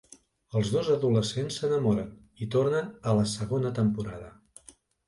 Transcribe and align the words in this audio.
Els 0.61 0.71
dos 0.75 0.89
adolescents 0.95 1.59
s'enamoren 1.61 2.09
i 2.47 2.51
torna 2.57 2.83
a 3.13 3.17
la 3.21 3.31
segona 3.37 3.77
temporada. 3.83 4.37